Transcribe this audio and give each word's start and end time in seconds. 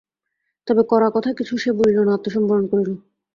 তবে 0.67 0.81
কড়া 0.91 1.09
কথা 1.15 1.31
কিছু 1.39 1.53
সে 1.57 1.69
বলিল 1.79 1.97
না, 2.03 2.11
আত্মসম্বরণ 2.17 2.65
করিল। 2.71 2.91